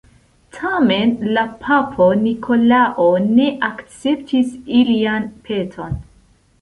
Tamen 0.59 1.11
la 1.37 1.43
papo 1.65 2.07
Nikolao 2.23 3.05
ne 3.35 3.51
akceptis 3.71 4.59
ilian 4.79 5.29
peton. 5.51 6.01